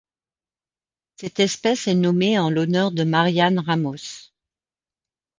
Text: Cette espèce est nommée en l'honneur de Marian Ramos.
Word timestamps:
Cette 1.17 1.39
espèce 1.39 1.87
est 1.87 1.93
nommée 1.93 2.39
en 2.39 2.49
l'honneur 2.49 2.89
de 2.91 3.03
Marian 3.03 3.61
Ramos. 3.61 4.31